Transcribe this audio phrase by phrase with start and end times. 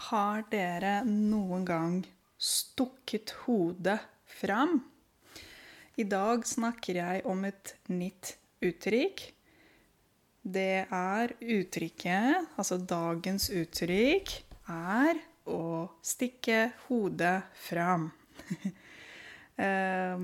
[0.00, 1.96] Har dere noen gang
[2.40, 4.78] stukket hodet fram?
[6.00, 8.30] I dag snakker jeg om et nytt
[8.64, 9.20] uttrykk.
[10.40, 14.32] Det er uttrykket, altså dagens uttrykk,
[14.72, 15.20] er
[15.52, 15.64] å
[16.02, 18.10] stikke hodet fram.
[19.60, 20.20] Eh,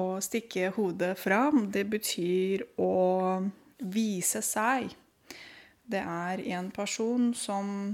[0.00, 2.94] å stikke hodet fram, det betyr å
[3.92, 4.88] vise seg.
[5.84, 7.92] Det er en person som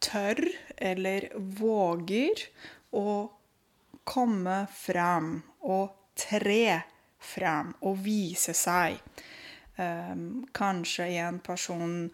[0.00, 0.40] tør
[0.76, 2.46] eller våger
[2.96, 3.08] å
[4.08, 5.34] komme frem
[5.68, 6.80] og tre
[7.18, 8.98] frem og vise seg.
[9.78, 12.08] Um, kanskje en person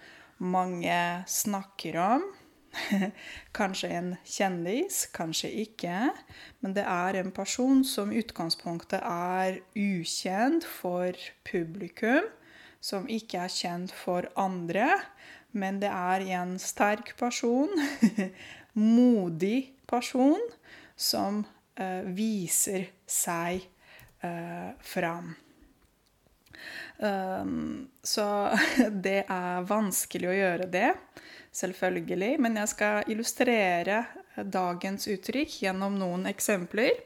[0.44, 2.24] mange snakker om.
[3.58, 6.10] kanskje en kjendis, kanskje ikke.
[6.60, 11.16] Men det er en person som utgangspunktet er ukjent for
[11.46, 12.26] publikum.
[12.84, 14.90] Som ikke er kjent for andre.
[15.54, 17.70] Men det er en sterk person,
[18.74, 20.40] modig person,
[20.96, 21.42] som
[21.78, 23.62] eh, viser seg
[24.24, 25.34] eh, fram.
[26.98, 28.26] Um, så
[29.06, 30.90] det er vanskelig å gjøre det,
[31.54, 32.32] selvfølgelig.
[32.42, 37.02] Men jeg skal illustrere dagens uttrykk gjennom noen eksempler.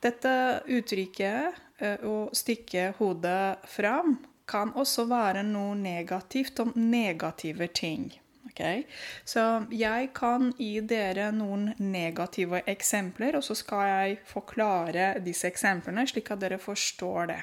[0.00, 0.32] Dette
[0.72, 4.16] uttrykket, uh, å stikke hodet fram,
[4.50, 8.10] kan også være noe negativt om negative ting.
[8.50, 8.82] Okay?
[9.24, 16.06] Så jeg kan gi dere noen negative eksempler, og så skal jeg forklare disse eksemplene,
[16.10, 17.40] slik at dere forstår det.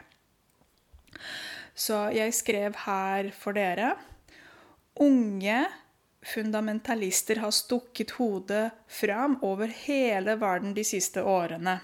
[1.78, 3.96] Så jeg skrev her for dere
[4.98, 5.60] Unge
[6.26, 11.78] fundamentalister har stukket hodet fram over hele verden de siste årene.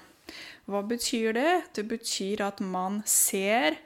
[0.66, 1.52] Hva betyr det?
[1.78, 3.78] Det betyr at man ser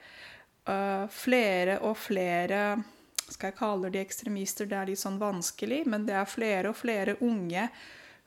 [1.08, 2.82] flere og flere
[3.28, 4.68] Skal jeg kalle de ekstremister?
[4.68, 7.68] Det er litt sånn vanskelig, men det er flere og flere unge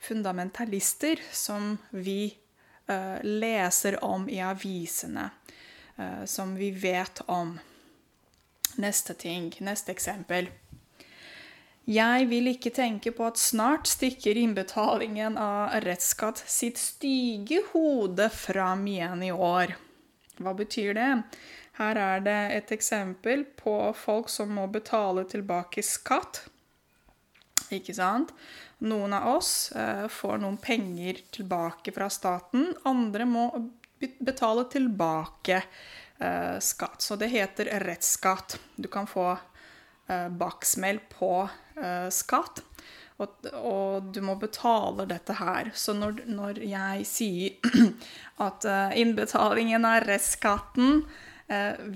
[0.02, 2.34] fundamentalister som vi
[2.90, 5.30] uh, leser om i avisene.
[5.98, 7.60] Uh, som vi vet om.
[8.82, 10.50] Neste ting, neste eksempel.
[11.90, 18.86] Jeg vil ikke tenke på at snart stikker innbetalingen av rettsskatt sitt stygge hode fram
[18.88, 19.74] igjen i år.
[20.42, 21.10] Hva betyr det?
[21.82, 26.44] Her er det et eksempel på folk som må betale tilbake skatt.
[27.74, 28.34] Ikke sant?
[28.86, 32.68] Noen av oss eh, får noen penger tilbake fra staten.
[32.86, 33.46] Andre må
[34.20, 37.02] betale tilbake eh, skatt.
[37.02, 38.60] Så det heter rettsskatt.
[38.76, 41.34] Du kan få eh, baksmell på
[41.82, 42.62] eh, skatt.
[43.22, 45.74] Og, og, du må betale dette her.
[45.74, 47.74] Så når, når jeg sier
[48.50, 51.06] at eh, innbetalingen er restskatten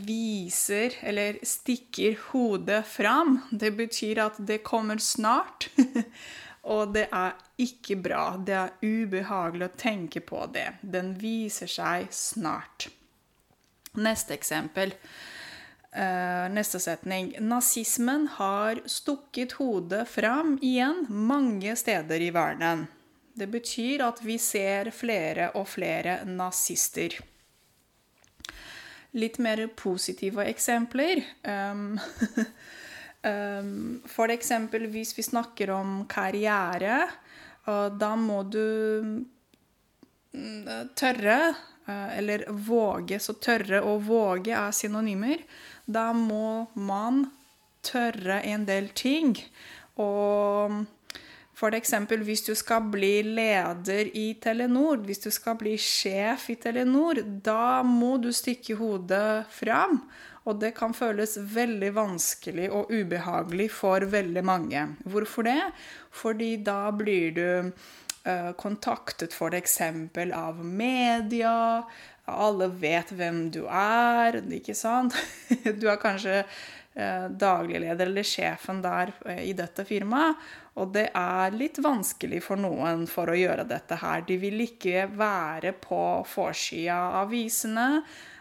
[0.05, 3.37] viser eller stikker hodet fram.
[3.51, 5.69] Det betyr at det kommer snart.
[6.65, 8.25] Og det er ikke bra.
[8.41, 10.67] Det er ubehagelig å tenke på det.
[10.81, 12.89] Den viser seg snart.
[13.95, 14.95] Neste eksempel.
[15.95, 17.31] Uh, neste setning.
[17.39, 22.87] Nazismen har stukket hodet fram igjen mange steder i verden.
[23.35, 27.15] Det betyr at vi ser flere og flere nazister
[29.15, 31.21] litt mer positive eksempler.
[31.43, 31.99] Um,
[33.31, 37.05] um, for eksempel hvis vi snakker om karriere,
[37.67, 38.65] uh, da må du
[40.35, 41.39] mm, tørre,
[41.87, 43.21] uh, eller våge.
[43.23, 45.45] Så tørre og våge er synonymer.
[45.85, 47.25] Da må man
[47.85, 49.37] tørre en del ting.
[50.01, 50.83] Og
[51.55, 51.93] F.eks.
[52.27, 57.79] hvis du skal bli leder i Telenor, hvis du skal bli sjef i Telenor, da
[57.87, 60.01] må du stikke hodet fram.
[60.45, 64.83] Og det kan føles veldig vanskelig og ubehagelig for veldig mange.
[65.07, 65.61] Hvorfor det?
[66.11, 69.79] Fordi da blir du uh, kontaktet f.eks.
[70.35, 71.55] av media.
[72.25, 75.15] Alle vet hvem du er, ikke sant?
[75.79, 76.43] Du er kanskje
[77.29, 80.39] daglig leder eller sjefen der uh, i dette firmaet.
[80.79, 84.25] Og det er litt vanskelig for noen for å gjøre dette her.
[84.27, 87.87] De vil ikke være på forsida av avisene.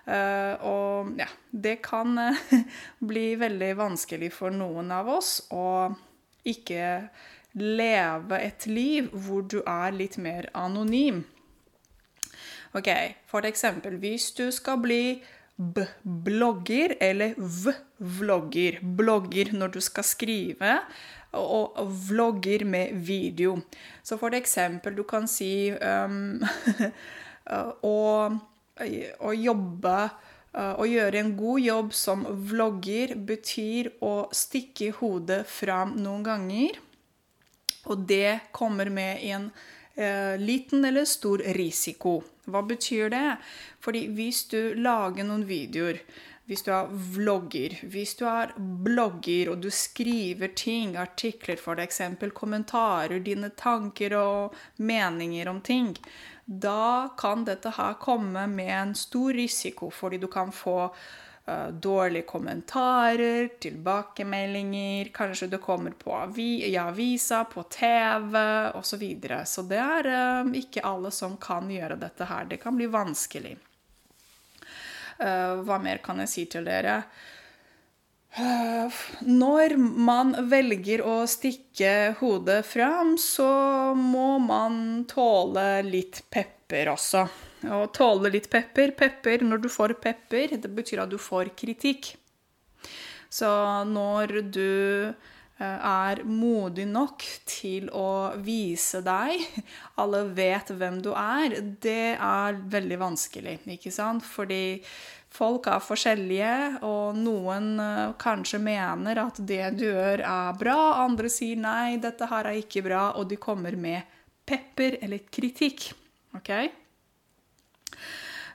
[0.04, 2.18] Uh, og ja, det kan
[3.10, 5.94] bli veldig vanskelig for noen av oss å
[6.44, 6.88] ikke
[7.54, 11.22] leve et liv hvor du er litt mer anonym.
[12.74, 12.90] Ok,
[13.30, 15.22] For eksempel hvis du skal bli
[15.56, 18.80] b-blogger eller v-vlogger.
[18.82, 20.78] Blogger når du skal skrive
[21.34, 21.78] og
[22.08, 23.56] vlogger med video.
[24.02, 26.42] Så for eksempel, du kan si um,
[27.94, 27.98] å,
[29.18, 29.98] å, jobbe
[30.54, 36.78] Å gjøre en god jobb som vlogger betyr å stikke hodet fram noen ganger.
[37.90, 39.48] Og det kommer med en
[39.98, 42.20] eh, liten eller stor risiko.
[42.44, 43.26] Hva betyr det?
[43.84, 46.00] Fordi hvis du lager noen videoer,
[46.44, 48.52] hvis du er vlogger, hvis du er
[48.84, 52.02] blogger og du skriver ting, artikler f.eks.,
[52.36, 55.94] kommentarer, dine tanker og meninger om ting,
[56.44, 60.90] da kan dette her komme med en stor risiko, fordi du kan få
[61.48, 68.38] uh, dårlige kommentarer, tilbakemeldinger, kanskje det kommer på avi i avisa, på TV
[68.74, 68.82] osv.
[68.82, 69.44] Så, videre.
[69.46, 72.48] så det er uh, ikke alle som kan gjøre dette her.
[72.50, 73.56] Det kan bli vanskelig.
[75.20, 77.02] Uh, hva mer kan jeg si til dere?
[78.34, 87.28] Når man velger å stikke hodet fram, så må man tåle litt pepper også.
[87.70, 92.14] Å tåle litt pepper Pepper, når du får pepper, det betyr at du får kritikk.
[93.32, 93.48] Så
[93.88, 99.42] når du eh, er modig nok til å vise deg,
[100.00, 104.26] alle vet hvem du er, det er veldig vanskelig, ikke sant?
[104.26, 104.64] Fordi
[105.34, 106.50] Folk er forskjellige,
[106.86, 110.76] og noen uh, kanskje mener at det du gjør, er bra.
[111.02, 114.06] Andre sier nei, dette her er ikke bra, og de kommer med
[114.46, 115.88] pepper eller kritikk.
[116.38, 116.52] OK?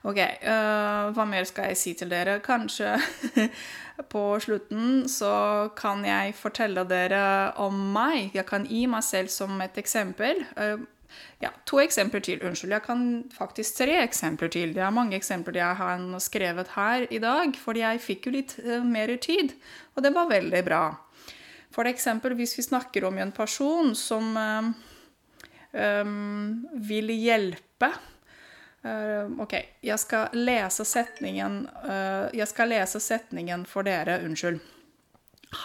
[0.08, 0.16] Ok,
[0.48, 2.38] uh, Hva mer skal jeg si til dere?
[2.44, 2.94] Kanskje
[4.14, 5.34] på slutten så
[5.76, 8.32] kan jeg fortelle dere om meg.
[8.36, 10.46] Jeg kan gi meg selv som et eksempel.
[10.56, 10.80] Uh,
[11.44, 12.40] ja, to eksempler til.
[12.46, 13.04] Unnskyld, jeg kan
[13.36, 14.72] faktisk tre eksempler til.
[14.78, 18.56] Det er mange eksempler jeg har skrevet her i dag, fordi jeg fikk jo litt
[18.64, 19.52] uh, mer tid,
[19.96, 20.84] og det var veldig bra.
[21.76, 24.72] For eksempel hvis vi snakker om en person som um,
[26.88, 27.92] vil hjelpe
[28.86, 31.62] uh, OK, jeg skal lese setningen
[32.34, 34.20] Jeg skal lese setningen for dere.
[34.26, 34.60] Unnskyld.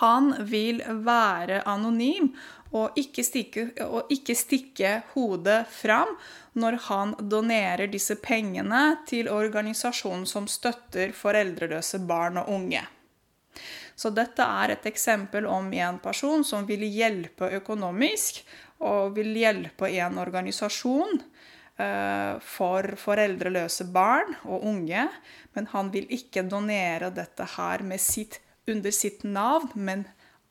[0.00, 2.30] Han vil være anonym
[2.74, 6.16] og ikke, stikke, og ikke stikke hodet fram
[6.58, 12.82] når han donerer disse pengene til organisasjonen som støtter foreldreløse barn og unge.
[13.94, 18.42] Så dette er et eksempel om en person som vil hjelpe økonomisk,
[18.84, 21.44] og vil hjelpe en organisasjon uh,
[21.74, 25.08] for foreldreløse barn og unge,
[25.56, 28.38] men han vil ikke donere dette her sitt,
[28.70, 30.04] under sitt navn, men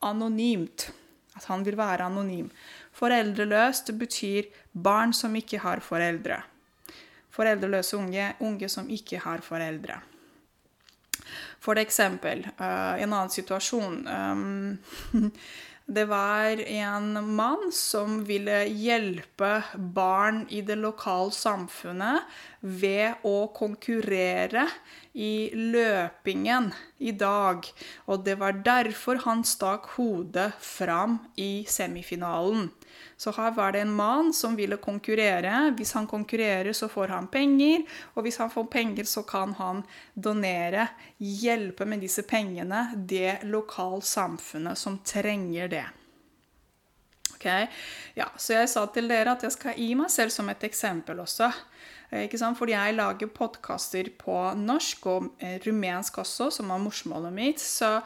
[0.03, 0.89] anonymt.
[1.35, 2.51] At han vil være anonym.
[2.93, 6.43] Foreldreløst betyr barn som ikke har foreldre.
[7.33, 10.01] Foreldreløse unge, unge som ikke har foreldre.
[11.63, 14.77] For eksempel, uh, en annen situasjon um,
[15.85, 22.23] Det var en mann som ville hjelpe barn i det lokale samfunnet
[22.61, 24.63] ved å konkurrere
[25.11, 26.71] i løpingen
[27.03, 27.67] i dag.
[28.07, 32.69] Og det var derfor han stakk hodet fram i semifinalen.
[33.17, 35.73] Så her var det en mann som ville konkurrere.
[35.77, 37.83] Hvis han konkurrerer, så får han penger.
[38.13, 39.83] Og hvis han får penger, så kan han
[40.13, 45.85] donere, hjelpe med disse pengene, det lokalsamfunnet som trenger det.
[47.35, 47.67] Okay?
[48.15, 51.19] Ja, så jeg sa til dere at jeg skal gi meg selv som et eksempel
[51.19, 51.49] også.
[52.13, 52.57] Eh, ikke sant?
[52.59, 57.63] Fordi jeg lager podkaster på norsk og eh, rumensk også, som var morsmålet mitt.
[57.63, 57.97] Så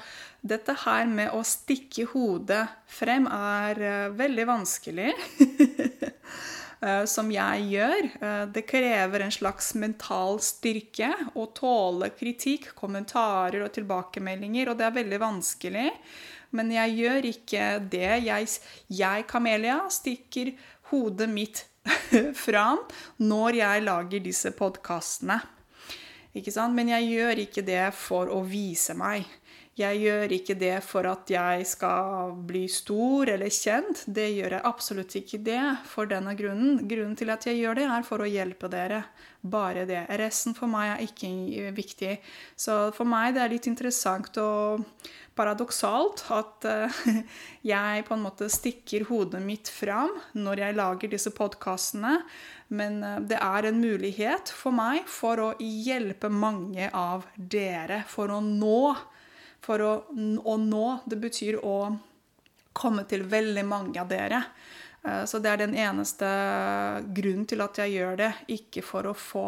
[0.48, 5.12] dette her med å stikke hodet frem er uh, veldig vanskelig.
[7.10, 8.03] som jeg gjør.
[8.53, 14.93] Det krever en slags mental styrke å tåle kritikk, kommentarer og tilbakemeldinger, og det er
[15.00, 15.88] veldig vanskelig.
[16.53, 18.12] Men jeg gjør ikke det.
[18.27, 18.53] Jeg,
[18.93, 20.53] jeg Kamelia, stikker
[20.91, 21.63] hodet mitt
[22.46, 22.84] fram
[23.24, 25.39] når jeg lager disse podkastene.
[26.74, 29.25] Men jeg gjør ikke det for å vise meg.
[29.77, 34.07] Jeg gjør ikke det for at jeg skal bli stor eller kjent.
[34.10, 36.79] Det gjør jeg absolutt ikke det for denne grunnen.
[36.89, 39.03] Grunnen til at jeg gjør det, er for å hjelpe dere.
[39.46, 40.00] Bare det.
[40.17, 42.15] Resten for meg er ikke viktig.
[42.57, 44.81] Så for meg det er litt interessant og
[45.38, 47.01] paradoksalt at uh,
[47.74, 52.15] jeg på en måte stikker hodet mitt fram når jeg lager disse podkastene.
[52.74, 58.01] Men uh, det er en mulighet for meg for å hjelpe mange av dere.
[58.10, 58.81] For å nå
[59.67, 59.93] for å,
[60.47, 60.88] å nå.
[61.05, 61.77] Det betyr å
[62.77, 64.43] komme til veldig mange av dere.
[65.03, 66.27] Eh, så det er den eneste
[67.15, 68.31] grunnen til at jeg gjør det.
[68.57, 69.47] Ikke for å få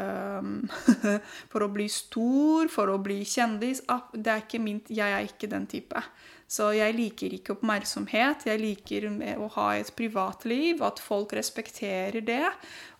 [0.00, 0.62] um,
[1.52, 3.84] For å bli stor, for å bli kjendis.
[3.92, 6.02] Ah, det er ikke min, jeg er ikke den type.
[6.48, 8.46] Så jeg liker ikke oppmerksomhet.
[8.48, 12.46] Jeg liker å ha et privatliv, at folk respekterer det.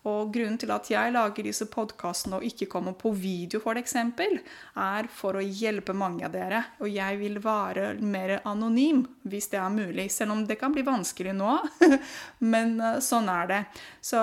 [0.09, 5.09] Og grunnen til at jeg lager disse podkastene og ikke kommer på video, f.eks., er
[5.13, 6.61] for å hjelpe mange av dere.
[6.85, 10.11] Og jeg vil være mer anonym, hvis det er mulig.
[10.13, 11.57] Selv om det kan bli vanskelig nå.
[12.53, 13.65] Men eh, sånn er det.
[14.05, 14.21] Så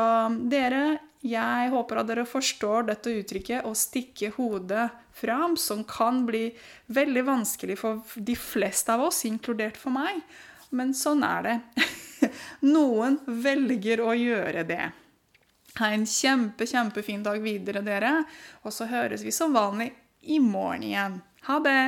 [0.54, 0.86] dere
[1.26, 6.50] jeg håper at dere forstår dette uttrykket å stikke hodet fram, som kan bli
[6.94, 10.22] veldig vanskelig for de fleste av oss, inkludert for meg.
[10.76, 11.56] Men sånn er det.
[12.76, 14.84] Noen velger å gjøre det.
[15.80, 18.18] Ha en kjempe, kjempefin dag videre, dere.
[18.64, 19.92] Og så høres vi som vanlig
[20.22, 21.18] i morgen igjen.
[21.50, 21.80] Ha det!